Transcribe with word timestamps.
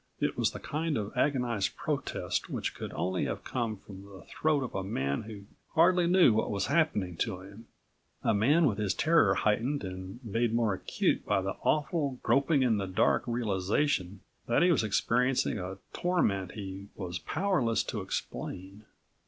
It 0.19 0.35
was 0.35 0.49
the 0.49 0.59
kind 0.59 0.97
of 0.97 1.15
agonized 1.15 1.75
protest 1.77 2.49
which 2.49 2.73
could 2.73 2.91
only 2.93 3.25
have 3.25 3.43
come 3.43 3.77
from 3.77 4.01
the 4.01 4.23
throat 4.27 4.63
of 4.63 4.73
a 4.73 4.83
man 4.83 5.21
who 5.21 5.43
hardly 5.75 6.07
knew 6.07 6.33
what 6.33 6.49
was 6.49 6.65
happening 6.65 7.15
to 7.17 7.41
him... 7.41 7.67
a 8.23 8.33
man 8.33 8.65
with 8.65 8.79
his 8.79 8.95
terror 8.95 9.35
heightened 9.35 9.83
and 9.83 10.19
made 10.25 10.55
more 10.55 10.73
acute 10.73 11.23
by 11.23 11.39
the 11.43 11.55
awful, 11.61 12.17
groping 12.23 12.63
in 12.63 12.77
the 12.77 12.87
dark 12.87 13.21
realization 13.27 14.21
that 14.47 14.63
he 14.63 14.71
was 14.71 14.83
experiencing 14.83 15.59
a 15.59 15.77
torment 15.93 16.53
he 16.53 16.87
was 16.95 17.19
powerless 17.19 17.83
to 17.83 18.01
explain. 18.01 18.85